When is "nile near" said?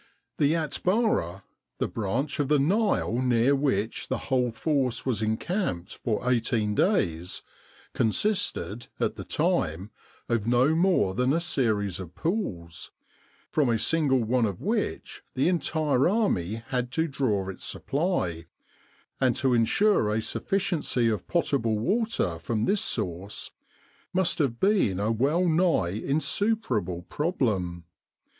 2.57-3.55